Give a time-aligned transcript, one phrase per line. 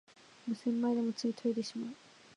[0.47, 1.93] 無洗米でもつい研いでしまう